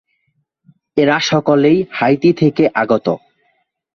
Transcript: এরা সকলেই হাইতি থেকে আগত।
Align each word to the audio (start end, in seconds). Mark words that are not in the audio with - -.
এরা 0.97 1.17
সকলেই 1.21 1.77
হাইতি 1.91 2.31
থেকে 2.33 2.63
আগত। 2.73 3.07